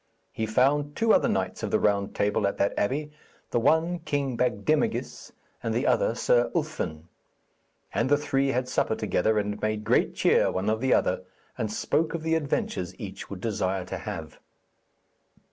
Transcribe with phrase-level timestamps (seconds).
[0.31, 3.11] He found two other knights of the Round Table at that abbey,
[3.51, 5.31] the one King Bagdemagus
[5.61, 7.03] and the other Sir Ulfin;
[7.93, 11.21] and the three had supper together, and made great cheer one of the other,
[11.55, 14.39] and spoke of the adventures each would desire to have.